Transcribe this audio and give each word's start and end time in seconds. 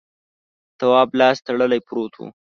تواب 0.79 1.09
لاس 1.19 1.37
تړلی 1.47 1.79
پروت 1.87 2.13
و. 2.17 2.21